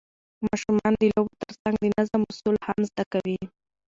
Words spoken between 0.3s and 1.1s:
ماشومان د